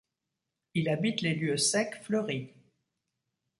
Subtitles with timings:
[0.73, 2.49] Il habite les lieux secs fleuris.